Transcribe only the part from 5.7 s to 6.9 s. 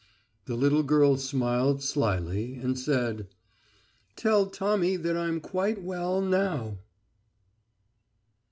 well now."